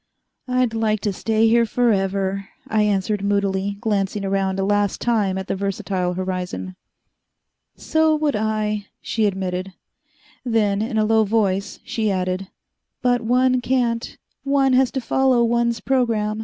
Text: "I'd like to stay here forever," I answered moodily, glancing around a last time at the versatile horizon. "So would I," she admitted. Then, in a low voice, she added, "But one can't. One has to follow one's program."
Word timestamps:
"I'd 0.47 0.73
like 0.73 0.99
to 1.01 1.13
stay 1.13 1.47
here 1.47 1.67
forever," 1.67 2.49
I 2.67 2.81
answered 2.81 3.23
moodily, 3.23 3.77
glancing 3.81 4.25
around 4.25 4.59
a 4.59 4.63
last 4.63 4.99
time 4.99 5.37
at 5.37 5.45
the 5.45 5.55
versatile 5.55 6.13
horizon. 6.15 6.75
"So 7.75 8.15
would 8.15 8.35
I," 8.35 8.87
she 8.99 9.27
admitted. 9.27 9.73
Then, 10.43 10.81
in 10.81 10.97
a 10.97 11.05
low 11.05 11.23
voice, 11.23 11.79
she 11.83 12.09
added, 12.09 12.47
"But 13.03 13.21
one 13.21 13.61
can't. 13.61 14.17
One 14.43 14.73
has 14.73 14.89
to 14.93 15.01
follow 15.01 15.43
one's 15.43 15.79
program." 15.79 16.39